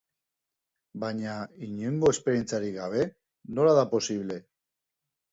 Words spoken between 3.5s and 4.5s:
nola da posible?